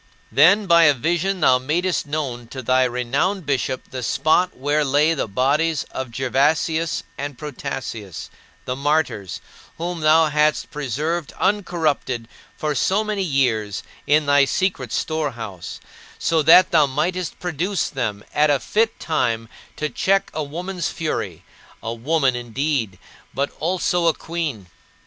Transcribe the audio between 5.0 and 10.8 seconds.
the bodies of Gervasius and Protasius, the martyrs, whom thou hadst